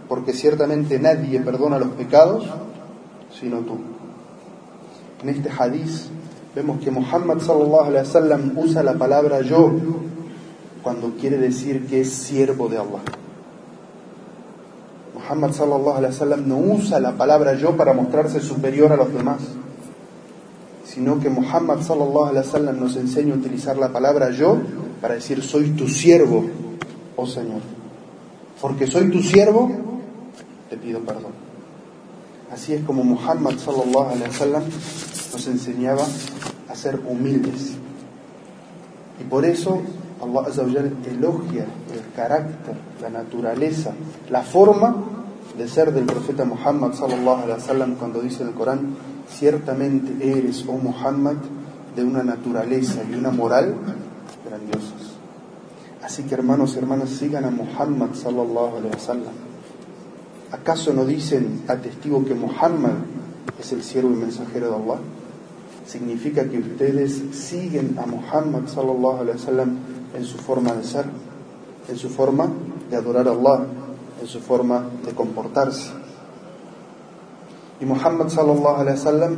porque 0.10 0.34
ciertamente 0.34 1.00
nadie 1.00 1.40
perdona 1.40 1.80
los 1.80 1.90
pecados 1.90 2.46
sino 3.40 3.60
tú. 3.60 3.78
En 5.22 5.30
este 5.30 5.50
hadiz 5.50 6.10
vemos 6.56 6.82
que 6.82 6.92
Muhammad 6.92 7.40
sallallahu 7.40 7.86
alaihi 7.86 8.08
wasallam 8.08 8.58
usa 8.58 8.84
la 8.84 8.96
palabra 8.96 9.42
yo 9.42 9.72
cuando 10.84 11.14
quiere 11.16 11.38
decir 11.38 11.86
que 11.88 12.02
es 12.02 12.12
siervo 12.12 12.68
de 12.68 12.78
Allah. 12.78 13.02
Muhammad 15.14 15.52
sallallahu 15.52 15.98
alaihi 15.98 16.14
wasallam 16.14 16.48
no 16.48 16.58
usa 16.58 17.00
la 17.00 17.12
palabra 17.12 17.54
yo 17.54 17.76
para 17.78 17.94
mostrarse 17.94 18.40
superior 18.40 18.92
a 18.92 18.96
los 18.96 19.14
demás, 19.14 19.42
sino 20.86 21.20
que 21.20 21.30
Muhammad 21.30 21.82
sallallahu 21.82 22.26
alaihi 22.26 22.48
wasallam 22.48 22.80
nos 22.80 22.96
enseña 22.96 23.34
a 23.34 23.38
utilizar 23.38 23.78
la 23.78 23.90
palabra 23.90 24.32
yo 24.32 24.58
para 25.02 25.16
decir 25.16 25.44
soy 25.44 25.72
tu 25.72 25.88
siervo, 25.88 26.46
oh 27.16 27.28
Señor. 27.28 27.62
Porque 28.62 28.88
soy 28.88 29.10
tu 29.10 29.22
siervo, 29.22 29.70
te 30.70 30.78
pido 30.78 31.00
perdón. 31.02 31.32
Así 32.52 32.74
es 32.74 32.84
como 32.84 33.04
Muhammad 33.04 33.58
sallallahu 33.58 34.10
alaihi 34.10 34.30
wasallam 34.30 34.64
nos 35.34 35.48
enseñaba 35.48 36.06
a 36.68 36.76
ser 36.76 37.00
humildes. 37.06 37.74
Y 39.20 39.24
por 39.26 39.46
eso 39.46 39.82
Allah 40.22 40.92
elogia 41.10 41.66
el 41.94 42.14
carácter, 42.16 42.76
la 43.02 43.10
naturaleza, 43.10 43.92
la 44.30 44.42
forma 44.42 44.96
de 45.58 45.68
ser 45.68 45.94
del 45.94 46.06
profeta 46.06 46.46
Muhammad 46.46 46.94
sallallahu 46.94 47.44
alaihi 47.44 47.62
wasallam 47.62 47.96
cuando 47.96 48.22
dice 48.22 48.44
en 48.44 48.50
el 48.50 48.56
Corán, 48.56 48.96
ciertamente 49.30 50.12
eres, 50.38 50.66
oh 50.68 50.78
Muhammad, 50.78 51.36
de 51.96 52.04
una 52.04 52.24
naturaleza 52.24 53.02
y 53.10 53.16
una 53.16 53.30
moral 53.30 53.76
grandiosas. 54.48 55.18
Así 56.04 56.24
que 56.24 56.34
hermanos 56.34 56.76
y 56.76 56.80
hermanas, 56.80 57.10
sigan 57.10 57.46
a 57.46 57.52
Muhammad 57.52 58.14
sallallahu 58.14 58.78
alaihi 58.78 58.94
wasallam. 58.94 59.49
¿Acaso 60.52 60.94
no 60.94 61.06
dicen 61.06 61.64
atestigo 61.68 62.26
que 62.26 62.34
Muhammad 62.34 62.94
es 63.60 63.72
el 63.72 63.84
siervo 63.84 64.10
y 64.10 64.16
mensajero 64.16 64.70
de 64.70 64.76
Allah? 64.76 65.00
Significa 65.86 66.46
que 66.46 66.58
ustedes 66.58 67.22
siguen 67.32 67.98
a 68.00 68.08
Muhammad 68.08 68.68
sallallahu 68.68 69.28
en 70.16 70.24
su 70.26 70.38
forma 70.38 70.74
de 70.74 70.84
ser, 70.84 71.06
en 71.88 71.98
su 71.98 72.10
forma 72.10 72.50
de 72.90 72.96
adorar 72.96 73.28
a 73.28 73.32
Allah, 73.32 73.66
en 74.22 74.28
su 74.28 74.40
forma 74.40 74.86
de 75.06 75.14
comportarse. 75.14 75.92
Y 77.80 77.86
Muhammad 77.86 78.30
sallallahu 78.30 78.76
alaihi 78.76 78.98
wasallam 78.98 79.38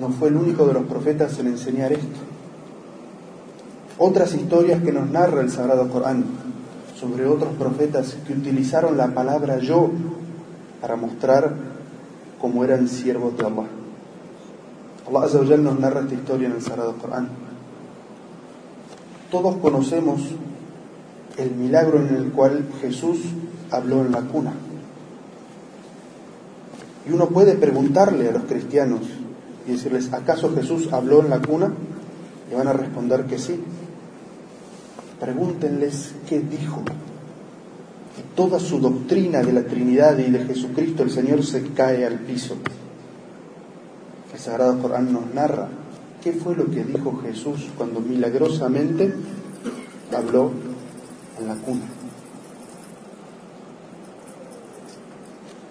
no 0.00 0.08
fue 0.10 0.28
el 0.28 0.36
único 0.36 0.66
de 0.66 0.72
los 0.72 0.84
profetas 0.84 1.38
en 1.38 1.48
enseñar 1.48 1.92
esto. 1.92 2.20
Otras 3.98 4.34
historias 4.34 4.82
que 4.82 4.92
nos 4.92 5.10
narra 5.10 5.42
el 5.42 5.50
Sagrado 5.50 5.88
Corán 5.90 6.24
sobre 6.98 7.26
otros 7.26 7.54
profetas 7.54 8.16
que 8.26 8.32
utilizaron 8.32 8.96
la 8.96 9.08
palabra 9.14 9.58
yo 9.58 9.90
para 10.80 10.96
mostrar 10.96 11.54
cómo 12.40 12.64
eran 12.64 12.88
siervos 12.88 13.36
de 13.36 13.46
Allah. 13.46 13.66
Allah 15.06 15.56
nos 15.56 15.78
narra 15.78 16.00
esta 16.00 16.14
historia 16.14 16.48
en 16.48 16.54
el 16.54 16.62
Sagrado 16.62 16.94
Corán. 16.94 17.28
Todos 19.30 19.56
conocemos 19.56 20.22
el 21.36 21.52
milagro 21.52 22.00
en 22.00 22.14
el 22.14 22.32
cual 22.32 22.66
Jesús 22.80 23.18
habló 23.70 24.00
en 24.04 24.12
la 24.12 24.22
cuna. 24.22 24.52
Y 27.08 27.12
uno 27.12 27.28
puede 27.28 27.54
preguntarle 27.54 28.28
a 28.28 28.32
los 28.32 28.42
cristianos 28.42 29.00
y 29.66 29.72
decirles, 29.72 30.12
¿acaso 30.12 30.54
Jesús 30.54 30.92
habló 30.92 31.20
en 31.20 31.30
la 31.30 31.40
cuna? 31.40 31.72
Y 32.50 32.54
van 32.54 32.68
a 32.68 32.72
responder 32.72 33.24
que 33.24 33.38
sí. 33.38 33.62
Pregúntenles 35.20 36.14
qué 36.28 36.40
dijo. 36.40 36.82
Y 38.18 38.36
toda 38.36 38.58
su 38.58 38.80
doctrina 38.80 39.42
de 39.42 39.52
la 39.52 39.62
Trinidad 39.62 40.18
y 40.18 40.30
de 40.30 40.44
Jesucristo 40.44 41.02
el 41.02 41.10
Señor 41.10 41.44
se 41.44 41.62
cae 41.72 42.04
al 42.06 42.18
piso. 42.20 42.56
El 44.32 44.38
Sagrado 44.38 44.80
Corán 44.80 45.12
nos 45.12 45.32
narra 45.34 45.68
qué 46.22 46.32
fue 46.32 46.54
lo 46.54 46.66
que 46.66 46.84
dijo 46.84 47.20
Jesús 47.22 47.68
cuando 47.76 48.00
milagrosamente 48.00 49.12
habló 50.16 50.52
en 51.40 51.48
la 51.48 51.54
cuna. 51.54 51.86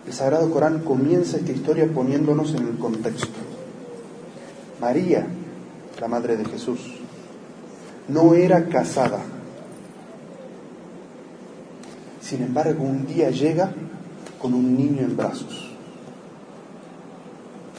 El 0.06 0.13
Sagrado 0.13 0.50
Corán 0.50 0.80
comienza 0.80 1.38
esta 1.38 1.51
historia 1.51 1.88
poniéndonos 1.94 2.54
en 2.56 2.68
el 2.68 2.77
contexto. 2.77 3.27
María, 4.80 5.27
la 6.00 6.08
madre 6.08 6.38
de 6.38 6.46
Jesús, 6.46 6.80
no 8.08 8.34
era 8.34 8.68
casada. 8.68 9.20
Sin 12.28 12.44
embargo, 12.44 12.84
un 12.84 13.08
día 13.08 13.30
llega 13.30 13.72
con 14.42 14.54
un 14.54 14.76
niño 14.76 15.00
en 15.00 15.16
brazos. 15.16 15.72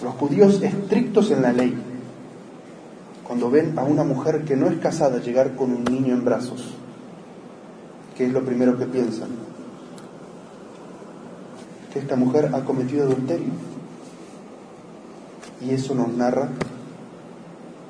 Los 0.02 0.14
judíos 0.14 0.62
estrictos 0.62 1.30
en 1.30 1.42
la 1.42 1.52
ley, 1.52 1.76
cuando 3.24 3.50
ven 3.50 3.78
a 3.78 3.82
una 3.82 4.04
mujer 4.04 4.44
que 4.44 4.56
no 4.56 4.68
es 4.68 4.78
casada 4.78 5.20
llegar 5.20 5.54
con 5.54 5.70
un 5.70 5.84
niño 5.84 6.14
en 6.14 6.24
brazos, 6.24 6.64
¿qué 8.16 8.24
es 8.24 8.32
lo 8.32 8.42
primero 8.42 8.78
que 8.78 8.86
piensan? 8.86 9.28
Que 11.92 11.98
esta 11.98 12.16
mujer 12.16 12.50
ha 12.54 12.64
cometido 12.64 13.04
adulterio. 13.04 13.52
Y 15.60 15.72
eso 15.72 15.94
nos 15.94 16.08
narra 16.08 16.48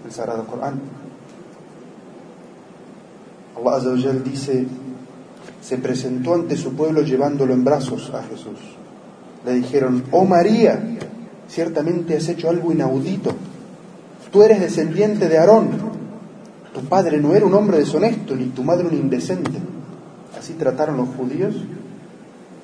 el 0.05 0.11
Sagrado 0.11 0.45
Corán. 0.45 0.81
Allah 3.57 3.77
Azza 3.77 4.13
dice, 4.25 4.67
se 5.61 5.79
presentó 5.79 6.35
ante 6.35 6.57
su 6.57 6.75
pueblo 6.75 7.03
llevándolo 7.03 7.55
en 7.55 7.65
brazos 7.65 8.13
a 8.15 8.23
Jesús. 8.23 8.59
Le 9.45 9.55
dijeron, 9.55 10.05
oh 10.11 10.25
María, 10.25 10.81
ciertamente 11.49 12.17
has 12.17 12.29
hecho 12.29 12.51
algo 12.51 12.73
inaudito 12.73 13.35
Tú 14.31 14.43
eres 14.43 14.61
descendiente 14.61 15.29
de 15.29 15.39
Aarón. 15.39 15.71
Tu 16.75 16.81
padre 16.83 17.19
no 17.19 17.35
era 17.35 17.47
un 17.47 17.55
hombre 17.55 17.79
deshonesto, 17.79 18.37
ni 18.37 18.47
tu 18.47 18.63
madre 18.63 18.87
un 18.87 18.95
indecente. 18.95 19.59
Así 20.39 20.53
trataron 20.55 20.99
los 20.99 21.09
judíos 21.09 21.55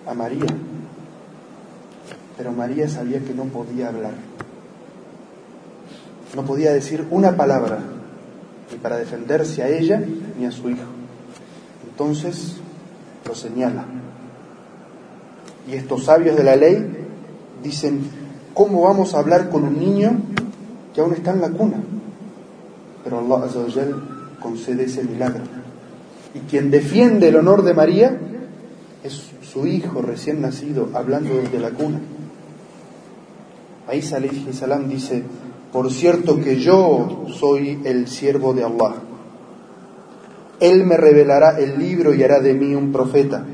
a 0.07 0.15
María. 0.15 0.47
Pero 2.37 2.53
María 2.53 2.89
sabía 2.89 3.21
que 3.21 3.33
no 3.33 3.45
podía 3.45 3.89
hablar. 3.89 4.13
No 6.37 6.45
podía 6.45 6.73
decir 6.73 7.07
una 7.11 7.37
palabra, 7.37 7.79
ni 8.71 8.79
para 8.79 8.97
defenderse 8.97 9.63
a 9.63 9.69
ella 9.69 10.03
ni 10.39 10.45
a 10.45 10.51
su 10.51 10.69
hijo. 10.69 10.83
Entonces 11.89 12.57
lo 13.27 13.35
señala. 13.35 13.85
Y 15.69 15.75
estos 15.75 16.05
sabios 16.05 16.37
de 16.37 16.45
la 16.45 16.57
ley 16.57 16.87
dicen, 17.63 18.01
¿cómo 18.53 18.83
vamos 18.83 19.15
a 19.15 19.19
hablar 19.19 19.49
con 19.49 19.65
un 19.65 19.79
niño 19.79 20.21
que 20.95 21.01
aún 21.01 21.13
está 21.13 21.33
en 21.33 21.41
la 21.41 21.51
cuna. 21.51 21.83
Pero 23.03 23.19
Allah 23.19 23.47
Azzawajal 23.47 24.39
concede 24.41 24.85
ese 24.85 25.03
milagro. 25.03 25.43
Y 26.35 26.39
quien 26.51 26.71
defiende 26.71 27.29
el 27.29 27.37
honor 27.37 27.63
de 27.63 27.75
María 27.75 28.17
es 29.03 29.31
su 29.43 29.67
hijo 29.67 30.01
recién 30.01 30.41
nacido, 30.41 30.89
hablando 30.95 31.37
desde 31.37 31.59
la 31.59 31.71
cuna. 31.71 32.01
Ahí 33.87 33.99
y 33.99 34.53
salam 34.53 34.89
dice, 34.89 35.23
por 35.73 35.93
cierto 35.93 36.41
que 36.41 36.59
yo 36.59 37.27
soy 37.29 37.81
el 37.85 38.09
siervo 38.09 38.55
de 38.55 38.65
Allah. 38.65 38.95
Él 40.65 40.87
me 40.87 40.97
revelará 40.97 41.59
el 41.59 41.79
libro 41.79 42.15
y 42.15 42.23
hará 42.23 42.41
de 42.41 42.55
mí 42.55 42.75
un 42.75 42.91
profeta. 42.91 43.45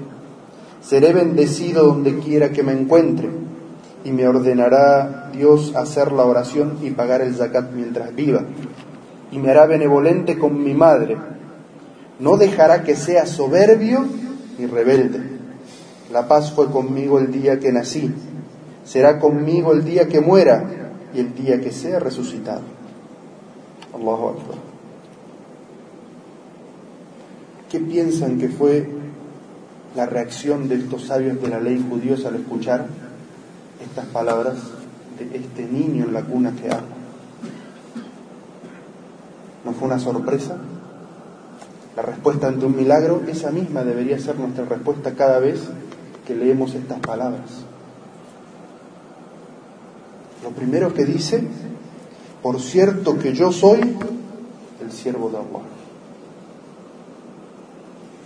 Seré 0.80 1.12
bendecido 1.12 1.84
donde 1.84 2.20
quiera 2.20 2.50
que 2.50 2.62
me 2.62 2.70
encuentre 2.70 3.28
y 4.04 4.12
me 4.12 4.28
ordenará 4.28 5.28
Dios 5.32 5.74
hacer 5.74 6.12
la 6.12 6.24
oración 6.24 6.78
y 6.82 6.90
pagar 6.92 7.20
el 7.20 7.34
zakat 7.34 7.72
mientras 7.72 8.14
viva, 8.14 8.44
y 9.32 9.40
me 9.40 9.50
hará 9.50 9.66
benevolente 9.66 10.38
con 10.38 10.62
mi 10.62 10.72
madre. 10.72 11.16
No 12.20 12.36
dejará 12.36 12.84
que 12.84 12.94
sea 12.94 13.26
soberbio 13.26 14.04
ni 14.56 14.66
rebelde. 14.66 15.18
La 16.12 16.28
paz 16.28 16.52
fue 16.52 16.70
conmigo 16.70 17.18
el 17.18 17.32
día 17.32 17.58
que 17.58 17.72
nací, 17.72 18.08
será 18.84 19.18
conmigo 19.18 19.72
el 19.72 19.84
día 19.84 20.06
que 20.06 20.20
muera 20.20 20.62
y 21.12 21.18
el 21.18 21.34
día 21.34 21.60
que 21.60 21.72
sea 21.72 21.98
resucitado. 21.98 22.62
Allahu 23.92 24.28
Akbar. 24.28 24.69
¿Qué 27.70 27.78
piensan 27.78 28.38
que 28.38 28.48
fue 28.48 28.84
la 29.94 30.04
reacción 30.04 30.68
de 30.68 30.74
estos 30.74 31.04
sabios 31.04 31.40
de 31.40 31.48
la 31.48 31.60
ley 31.60 31.80
judíos 31.88 32.24
al 32.24 32.34
escuchar 32.34 32.86
estas 33.80 34.06
palabras 34.06 34.56
de 35.16 35.38
este 35.38 35.66
niño 35.66 36.06
en 36.06 36.12
la 36.12 36.22
cuna 36.22 36.52
que 36.60 36.66
habla? 36.66 36.96
¿No 39.64 39.72
fue 39.72 39.86
una 39.86 40.00
sorpresa? 40.00 40.56
La 41.94 42.02
respuesta 42.02 42.48
ante 42.48 42.66
un 42.66 42.74
milagro, 42.76 43.22
esa 43.28 43.52
misma 43.52 43.84
debería 43.84 44.18
ser 44.18 44.36
nuestra 44.36 44.64
respuesta 44.64 45.14
cada 45.14 45.38
vez 45.38 45.60
que 46.26 46.34
leemos 46.34 46.74
estas 46.74 46.98
palabras. 46.98 47.50
Lo 50.42 50.50
primero 50.50 50.92
que 50.92 51.04
dice, 51.04 51.44
por 52.42 52.60
cierto 52.60 53.16
que 53.16 53.32
yo 53.32 53.52
soy 53.52 53.96
el 54.82 54.90
siervo 54.90 55.30
de 55.30 55.36
Allah. 55.36 55.79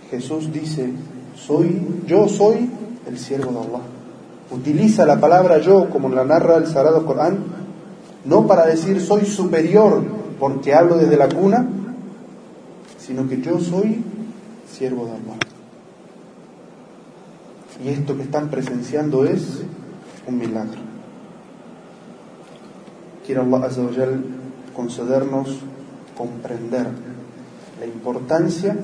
Jesús 0.09 0.51
dice, 0.51 0.91
soy, 1.35 1.81
yo 2.05 2.27
soy 2.27 2.69
el 3.07 3.17
siervo 3.17 3.51
de 3.51 3.59
Allah. 3.59 3.83
Utiliza 4.51 5.05
la 5.05 5.19
palabra 5.19 5.59
yo, 5.59 5.89
como 5.89 6.09
la 6.09 6.23
narra 6.23 6.57
el 6.57 6.67
Sagrado 6.67 7.05
Corán, 7.05 7.39
no 8.25 8.47
para 8.47 8.65
decir 8.65 9.01
soy 9.01 9.25
superior 9.25 10.03
porque 10.39 10.73
hablo 10.73 10.97
desde 10.97 11.17
la 11.17 11.29
cuna, 11.29 11.67
sino 12.99 13.27
que 13.27 13.41
yo 13.41 13.59
soy 13.59 14.03
siervo 14.71 15.05
de 15.05 15.11
Allah. 15.11 15.37
Y 17.83 17.89
esto 17.89 18.15
que 18.15 18.23
están 18.23 18.49
presenciando 18.49 19.25
es 19.25 19.61
un 20.27 20.37
milagro. 20.37 20.79
Quiero 23.25 23.41
Allah 23.41 24.21
concedernos 24.75 25.57
comprender 26.17 26.87
la 27.79 27.85
importancia 27.85 28.77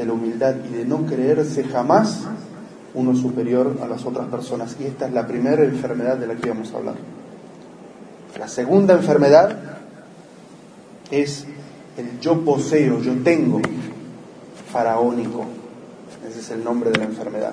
de 0.00 0.06
la 0.06 0.14
humildad 0.14 0.54
y 0.64 0.76
de 0.78 0.86
no 0.86 1.04
creerse 1.04 1.62
jamás 1.62 2.22
uno 2.94 3.14
superior 3.14 3.76
a 3.82 3.86
las 3.86 4.06
otras 4.06 4.28
personas. 4.28 4.74
Y 4.80 4.84
esta 4.84 5.06
es 5.06 5.12
la 5.12 5.26
primera 5.26 5.62
enfermedad 5.62 6.16
de 6.16 6.26
la 6.26 6.36
que 6.36 6.48
vamos 6.48 6.72
a 6.72 6.78
hablar. 6.78 6.94
La 8.38 8.48
segunda 8.48 8.94
enfermedad 8.94 9.54
es 11.10 11.44
el 11.98 12.18
yo 12.18 12.42
poseo, 12.42 13.00
yo 13.00 13.12
tengo, 13.22 13.60
faraónico. 14.72 15.44
Ese 16.26 16.40
es 16.40 16.50
el 16.50 16.64
nombre 16.64 16.90
de 16.90 16.98
la 16.98 17.04
enfermedad. 17.04 17.52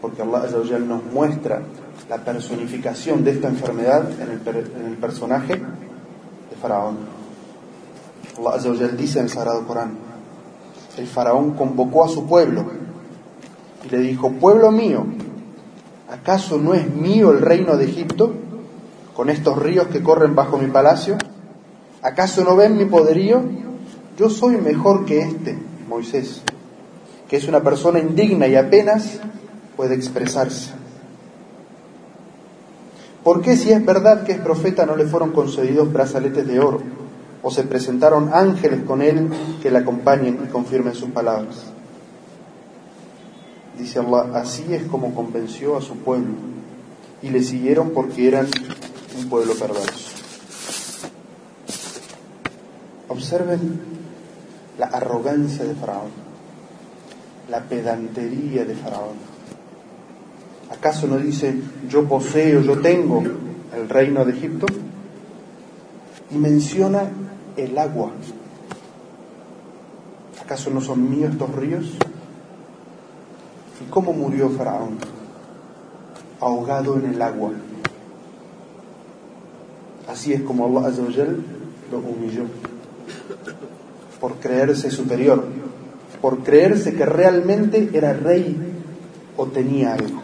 Porque 0.00 0.22
Allah 0.22 0.78
nos 0.78 1.04
muestra 1.04 1.60
la 2.08 2.16
personificación 2.16 3.24
de 3.24 3.32
esta 3.32 3.48
enfermedad 3.48 4.08
en 4.22 4.30
el, 4.30 4.96
personaje 4.96 5.54
de 5.54 6.56
Faraón. 6.62 6.96
Allah 8.38 8.88
dice 8.96 9.18
en 9.18 9.24
el 9.24 9.30
Sagrado 9.30 9.66
Corán, 9.66 10.07
el 10.98 11.06
Faraón 11.06 11.52
convocó 11.52 12.04
a 12.04 12.08
su 12.08 12.26
pueblo 12.26 12.64
y 13.84 13.90
le 13.90 13.98
dijo, 13.98 14.32
pueblo 14.32 14.72
mío, 14.72 15.06
¿acaso 16.10 16.58
no 16.58 16.74
es 16.74 16.92
mío 16.92 17.30
el 17.30 17.40
reino 17.40 17.76
de 17.76 17.84
Egipto 17.84 18.34
con 19.14 19.30
estos 19.30 19.56
ríos 19.58 19.86
que 19.86 20.02
corren 20.02 20.34
bajo 20.34 20.58
mi 20.58 20.66
palacio? 20.66 21.16
¿Acaso 22.02 22.42
no 22.42 22.56
ven 22.56 22.76
mi 22.76 22.84
poderío? 22.84 23.42
Yo 24.16 24.28
soy 24.28 24.56
mejor 24.56 25.04
que 25.04 25.20
este, 25.20 25.56
Moisés, 25.88 26.42
que 27.28 27.36
es 27.36 27.46
una 27.46 27.62
persona 27.62 28.00
indigna 28.00 28.48
y 28.48 28.56
apenas 28.56 29.20
puede 29.76 29.94
expresarse. 29.94 30.72
¿Por 33.22 33.40
qué 33.40 33.56
si 33.56 33.70
es 33.70 33.84
verdad 33.84 34.24
que 34.24 34.32
es 34.32 34.38
profeta 34.38 34.84
no 34.84 34.96
le 34.96 35.06
fueron 35.06 35.30
concedidos 35.30 35.92
brazaletes 35.92 36.46
de 36.46 36.58
oro 36.58 36.80
o 37.42 37.50
se 37.50 37.62
presentaron 37.64 38.30
ángeles 38.32 38.82
con 38.84 39.02
él 39.02 39.30
que 39.62 39.70
le 39.70 39.78
acompañen 39.78 40.40
y 40.44 40.48
confirmen 40.48 40.94
sus 40.94 41.10
palabras? 41.10 41.72
Dice 43.78 44.00
Allah, 44.00 44.30
así 44.34 44.74
es 44.74 44.84
como 44.84 45.14
convenció 45.14 45.76
a 45.76 45.80
su 45.80 45.96
pueblo 45.98 46.34
y 47.22 47.30
le 47.30 47.42
siguieron 47.42 47.90
porque 47.90 48.26
eran 48.26 48.48
un 49.16 49.28
pueblo 49.28 49.54
perverso. 49.54 50.10
Observen 53.08 53.80
la 54.78 54.86
arrogancia 54.86 55.64
de 55.64 55.74
Faraón, 55.74 56.10
la 57.50 57.62
pedantería 57.62 58.64
de 58.64 58.74
Faraón. 58.74 59.16
¿Acaso 60.70 61.06
no 61.06 61.16
dice 61.16 61.54
yo 61.88 62.04
poseo, 62.04 62.60
yo 62.60 62.80
tengo 62.80 63.22
el 63.74 63.88
reino 63.88 64.24
de 64.24 64.32
Egipto? 64.32 64.66
Y 66.30 66.36
menciona 66.36 67.10
el 67.58 67.76
agua. 67.76 68.10
¿Acaso 70.40 70.70
no 70.70 70.80
son 70.80 71.10
míos 71.10 71.32
estos 71.32 71.54
ríos? 71.54 71.86
¿Y 73.80 73.90
cómo 73.90 74.12
murió 74.12 74.48
Faraón? 74.50 74.98
Ahogado 76.40 76.96
en 76.96 77.06
el 77.06 77.20
agua. 77.20 77.50
Así 80.08 80.32
es 80.32 80.42
como 80.42 80.64
Allah 80.64 80.90
lo 81.90 81.98
humilló. 81.98 82.44
Por 84.20 84.36
creerse 84.36 84.90
superior. 84.90 85.44
Por 86.22 86.38
creerse 86.38 86.94
que 86.94 87.04
realmente 87.04 87.90
era 87.92 88.12
rey 88.12 88.56
o 89.36 89.46
tenía 89.46 89.94
algo. 89.94 90.22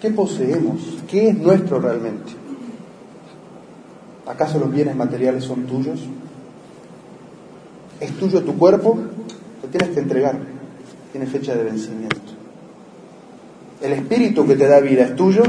¿Qué 0.00 0.10
poseemos? 0.10 0.98
¿Qué 1.08 1.28
es 1.28 1.38
nuestro 1.38 1.80
realmente? 1.80 2.41
¿Acaso 4.32 4.58
los 4.58 4.72
bienes 4.72 4.96
materiales 4.96 5.44
son 5.44 5.66
tuyos? 5.66 6.00
¿Es 8.00 8.12
tuyo 8.12 8.42
tu 8.42 8.56
cuerpo? 8.56 8.98
Lo 9.62 9.68
tienes 9.68 9.90
que 9.90 10.00
entregar. 10.00 10.38
Tiene 11.12 11.26
fecha 11.26 11.54
de 11.54 11.64
vencimiento. 11.64 12.32
¿El 13.82 13.92
espíritu 13.92 14.46
que 14.46 14.56
te 14.56 14.66
da 14.66 14.80
vida 14.80 15.02
es 15.02 15.14
tuyo? 15.16 15.42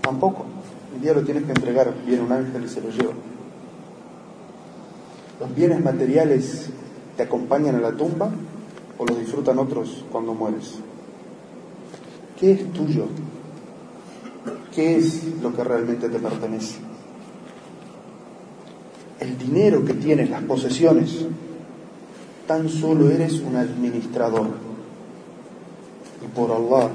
Tampoco. 0.00 0.46
Un 0.94 1.02
día 1.02 1.12
lo 1.12 1.24
tienes 1.24 1.42
que 1.42 1.50
entregar. 1.50 1.92
Viene 2.06 2.22
un 2.22 2.30
ángel 2.30 2.62
y 2.64 2.68
se 2.68 2.80
lo 2.80 2.90
lleva. 2.90 3.14
¿Los 5.40 5.52
bienes 5.52 5.82
materiales 5.82 6.70
te 7.16 7.24
acompañan 7.24 7.74
a 7.74 7.80
la 7.80 7.90
tumba 7.90 8.30
o 8.96 9.04
los 9.04 9.18
disfrutan 9.18 9.58
otros 9.58 10.04
cuando 10.12 10.34
mueres? 10.34 10.74
¿Qué 12.38 12.52
es 12.52 12.72
tuyo? 12.72 13.06
¿Qué 14.72 14.98
es 14.98 15.24
lo 15.42 15.52
que 15.52 15.64
realmente 15.64 16.08
te 16.08 16.20
pertenece? 16.20 16.91
El 19.22 19.38
dinero 19.38 19.84
que 19.84 19.94
tienes, 19.94 20.28
las 20.30 20.42
posesiones, 20.42 21.24
tan 22.48 22.68
solo 22.68 23.08
eres 23.08 23.34
un 23.34 23.54
administrador. 23.54 24.48
Y 26.24 26.26
por 26.34 26.50
Allah, 26.50 26.90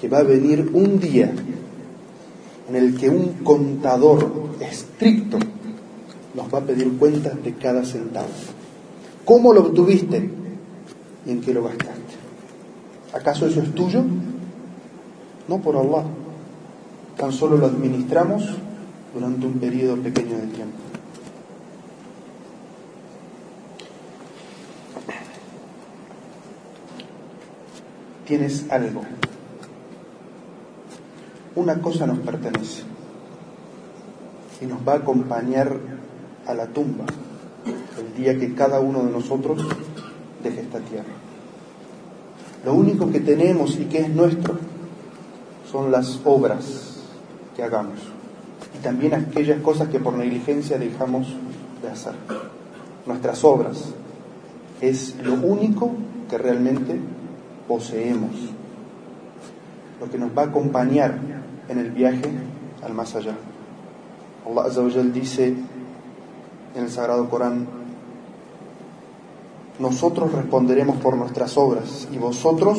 que 0.00 0.08
va 0.08 0.18
a 0.18 0.22
venir 0.24 0.68
un 0.72 0.98
día 0.98 1.32
en 2.68 2.74
el 2.74 2.96
que 2.96 3.08
un 3.08 3.34
contador 3.44 4.50
estricto 4.60 5.38
nos 6.34 6.52
va 6.52 6.58
a 6.58 6.62
pedir 6.62 6.98
cuentas 6.98 7.40
de 7.40 7.54
cada 7.54 7.84
centavo. 7.84 8.26
¿Cómo 9.24 9.52
lo 9.52 9.60
obtuviste 9.60 10.28
y 11.24 11.30
en 11.30 11.40
qué 11.40 11.54
lo 11.54 11.62
gastaste? 11.62 12.16
¿Acaso 13.12 13.46
eso 13.46 13.62
es 13.62 13.72
tuyo? 13.76 14.02
No 15.46 15.60
por 15.60 15.76
Allah 15.76 16.02
tan 17.16 17.30
solo 17.30 17.56
lo 17.56 17.66
administramos 17.66 18.42
durante 19.14 19.46
un 19.46 19.54
periodo 19.60 19.94
pequeño 20.02 20.36
de 20.38 20.46
tiempo. 20.48 20.95
Tienes 28.26 28.66
algo. 28.70 29.02
Una 31.54 31.80
cosa 31.80 32.06
nos 32.06 32.18
pertenece 32.18 32.82
y 34.60 34.66
nos 34.66 34.86
va 34.86 34.94
a 34.94 34.96
acompañar 34.96 35.76
a 36.46 36.54
la 36.54 36.66
tumba 36.66 37.04
el 37.66 38.14
día 38.20 38.36
que 38.38 38.52
cada 38.54 38.80
uno 38.80 39.04
de 39.04 39.12
nosotros 39.12 39.64
deje 40.42 40.60
esta 40.60 40.80
tierra. 40.80 41.04
Lo 42.64 42.74
único 42.74 43.10
que 43.12 43.20
tenemos 43.20 43.78
y 43.78 43.84
que 43.84 44.00
es 44.00 44.08
nuestro 44.08 44.58
son 45.70 45.92
las 45.92 46.20
obras 46.24 47.00
que 47.54 47.62
hagamos 47.62 48.00
y 48.76 48.82
también 48.82 49.14
aquellas 49.14 49.60
cosas 49.60 49.88
que 49.88 50.00
por 50.00 50.14
negligencia 50.14 50.78
dejamos 50.78 51.28
de 51.80 51.90
hacer. 51.90 52.14
Nuestras 53.06 53.44
obras 53.44 53.84
es 54.80 55.14
lo 55.22 55.34
único 55.34 55.92
que 56.28 56.38
realmente 56.38 56.98
poseemos. 57.66 58.32
lo 60.00 60.10
que 60.10 60.18
nos 60.18 60.36
va 60.36 60.42
a 60.42 60.46
acompañar 60.46 61.18
en 61.68 61.78
el 61.78 61.90
viaje 61.90 62.30
al 62.82 62.94
más 62.94 63.14
allá. 63.14 63.34
Allah 64.46 64.64
Azza 64.66 64.82
wa 64.82 64.88
dice 64.88 65.54
en 66.74 66.82
el 66.82 66.90
Sagrado 66.90 67.28
Corán, 67.28 67.66
nosotros 69.78 70.32
responderemos 70.32 70.96
por 70.98 71.16
nuestras 71.16 71.56
obras 71.56 72.08
y 72.12 72.18
vosotros 72.18 72.78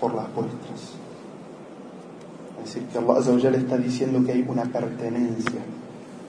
por 0.00 0.14
las 0.14 0.32
vuestras. 0.34 0.94
Es 2.64 2.74
decir, 2.74 2.88
que 2.88 2.98
Allah 2.98 3.18
Azza 3.18 3.32
wa 3.32 3.38
está 3.38 3.76
diciendo 3.76 4.24
que 4.24 4.32
hay 4.32 4.44
una 4.48 4.64
pertenencia, 4.64 5.60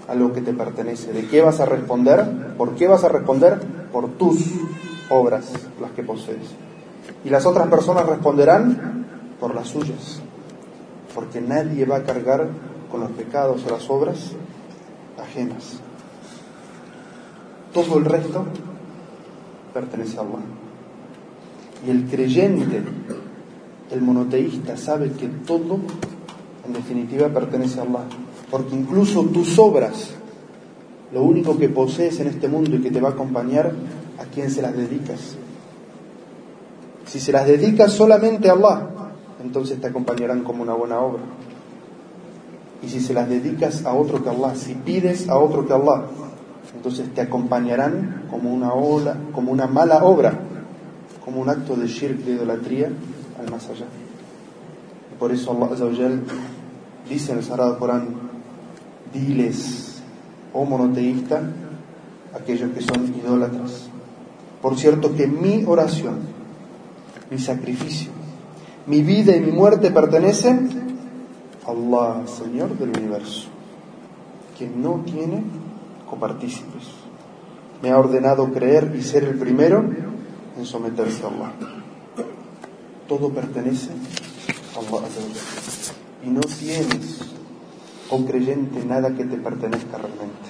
algo 0.07 0.33
que 0.33 0.41
te 0.41 0.53
pertenece. 0.53 1.13
¿De 1.13 1.27
qué 1.27 1.41
vas 1.41 1.59
a 1.59 1.65
responder? 1.65 2.55
¿Por 2.57 2.75
qué 2.75 2.87
vas 2.87 3.03
a 3.03 3.09
responder? 3.09 3.59
Por 3.91 4.09
tus 4.17 4.43
obras, 5.09 5.51
las 5.81 5.91
que 5.91 6.03
posees. 6.03 6.55
Y 7.25 7.29
las 7.29 7.45
otras 7.45 7.67
personas 7.67 8.05
responderán 8.05 9.05
por 9.39 9.55
las 9.55 9.67
suyas, 9.67 10.21
porque 11.13 11.41
nadie 11.41 11.85
va 11.85 11.97
a 11.97 12.03
cargar 12.03 12.47
con 12.91 13.01
los 13.01 13.11
pecados 13.11 13.63
o 13.65 13.69
las 13.71 13.89
obras 13.89 14.31
ajenas. 15.21 15.79
Todo 17.73 17.97
el 17.97 18.05
resto 18.05 18.45
pertenece 19.73 20.17
a 20.17 20.21
Allah. 20.21 20.39
Y 21.85 21.89
el 21.89 22.05
creyente, 22.05 22.81
el 23.91 24.01
monoteísta, 24.01 24.77
sabe 24.77 25.11
que 25.11 25.27
todo, 25.27 25.79
en 26.65 26.73
definitiva, 26.73 27.29
pertenece 27.29 27.79
a 27.79 27.83
Allah. 27.83 28.03
Porque 28.51 28.75
incluso 28.75 29.23
tus 29.23 29.57
obras, 29.57 30.11
lo 31.11 31.23
único 31.23 31.57
que 31.57 31.69
posees 31.69 32.19
en 32.19 32.27
este 32.27 32.47
mundo 32.47 32.75
y 32.75 32.81
que 32.81 32.91
te 32.91 33.01
va 33.01 33.09
a 33.09 33.13
acompañar, 33.13 33.73
¿a 34.19 34.25
quién 34.25 34.51
se 34.51 34.61
las 34.61 34.75
dedicas? 34.77 35.35
Si 37.13 37.19
se 37.19 37.31
las 37.31 37.45
dedicas 37.45 37.91
solamente 37.91 38.49
a 38.49 38.53
Allah, 38.53 38.89
entonces 39.39 39.79
te 39.79 39.85
acompañarán 39.85 40.43
como 40.43 40.63
una 40.63 40.73
buena 40.73 40.99
obra. 40.99 41.21
Y 42.81 42.89
si 42.89 42.99
se 42.99 43.13
las 43.13 43.29
dedicas 43.29 43.85
a 43.85 43.93
otro 43.93 44.23
que 44.23 44.31
Allah, 44.31 44.55
si 44.55 44.73
pides 44.73 45.29
a 45.29 45.37
otro 45.37 45.63
que 45.67 45.73
Allah, 45.73 46.05
entonces 46.75 47.13
te 47.13 47.21
acompañarán 47.21 48.25
como 48.31 48.51
una 48.51 48.73
ola, 48.73 49.15
como 49.31 49.51
una 49.51 49.67
mala 49.67 50.03
obra, 50.03 50.39
como 51.23 51.39
un 51.39 51.49
acto 51.49 51.75
de 51.75 51.85
shirk, 51.85 52.17
de 52.17 52.31
idolatría, 52.31 52.89
al 53.39 53.51
más 53.51 53.69
allá. 53.69 53.85
Y 55.13 55.19
por 55.19 55.31
eso 55.31 55.51
Allah 55.51 56.09
dice 57.07 57.31
en 57.31 57.37
el 57.37 57.43
Sagrado 57.43 57.77
Corán, 57.77 58.07
diles, 59.13 60.01
oh 60.51 60.65
monoteísta, 60.65 61.43
aquellos 62.33 62.71
que 62.71 62.81
son 62.81 63.13
idólatras. 63.15 63.87
Por 64.63 64.79
cierto 64.79 65.13
que 65.15 65.27
mi 65.27 65.63
oración, 65.67 66.32
mi 67.33 67.39
sacrificio, 67.39 68.11
mi 68.85 69.01
vida 69.01 69.35
y 69.35 69.39
mi 69.39 69.51
muerte 69.51 69.89
pertenecen 69.89 70.69
a 71.65 71.71
Allah, 71.71 72.27
Señor 72.27 72.77
del 72.77 72.89
universo, 72.89 73.47
quien 74.55 74.83
no 74.83 75.01
tiene 75.03 75.41
copartícipes. 76.07 76.83
Me 77.81 77.89
ha 77.89 77.97
ordenado 77.97 78.53
creer 78.53 78.93
y 78.95 79.01
ser 79.01 79.23
el 79.23 79.39
primero 79.39 79.83
en 80.57 80.65
someterse 80.65 81.23
a 81.23 81.27
Allah. 81.29 81.53
Todo 83.07 83.29
pertenece 83.29 83.89
a 84.75 84.79
Allah. 84.79 85.07
Y 86.23 86.29
no 86.29 86.41
tienes, 86.41 87.19
oh 88.11 88.23
creyente, 88.25 88.85
nada 88.85 89.09
que 89.15 89.25
te 89.25 89.37
pertenezca 89.37 89.97
realmente. 89.97 90.49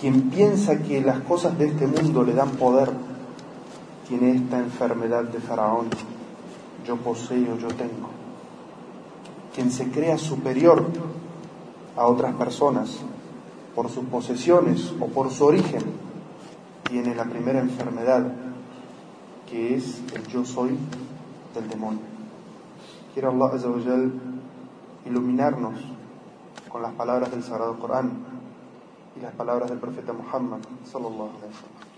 Quien 0.00 0.30
piensa 0.30 0.78
que 0.78 1.02
las 1.02 1.20
cosas 1.20 1.58
de 1.58 1.66
este 1.66 1.86
mundo 1.86 2.24
le 2.24 2.32
dan 2.32 2.52
poder, 2.52 2.90
tiene 4.08 4.36
esta 4.36 4.58
enfermedad 4.58 5.24
de 5.24 5.40
faraón. 5.40 5.88
Yo 6.86 6.96
poseo, 6.96 7.56
yo 7.58 7.68
tengo. 7.68 8.10
Quien 9.54 9.70
se 9.70 9.90
crea 9.90 10.18
superior 10.18 10.86
a 11.96 12.06
otras 12.06 12.34
personas 12.34 12.98
por 13.74 13.88
sus 13.88 14.04
posesiones 14.06 14.92
o 15.00 15.06
por 15.06 15.30
su 15.30 15.44
origen, 15.44 15.82
tiene 16.84 17.14
la 17.14 17.24
primera 17.24 17.60
enfermedad, 17.60 18.32
que 19.48 19.76
es 19.76 20.02
el 20.14 20.26
yo 20.26 20.44
soy 20.44 20.76
del 21.54 21.68
demonio. 21.68 22.00
Quiero 23.14 23.30
Allah 23.30 23.50
iluminarnos 25.04 25.74
con 26.68 26.82
las 26.82 26.92
palabras 26.92 27.30
del 27.30 27.42
Sagrado 27.42 27.78
Corán 27.78 28.10
y 29.16 29.20
las 29.20 29.34
palabras 29.34 29.68
del 29.68 29.78
profeta 29.78 30.12
Muhammad 30.12 30.60
sallallahu. 30.90 31.91